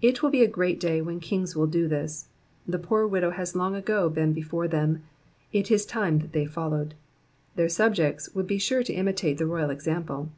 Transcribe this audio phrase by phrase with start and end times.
[0.00, 2.28] It will be a great day when kings will do this:
[2.68, 5.02] the poor widow has long ago been before them,
[5.52, 6.94] it is time that they followed;
[7.56, 10.28] their subjects would be sure to imitate the royal example.